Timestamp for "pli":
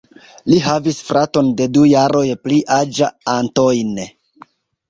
2.47-2.57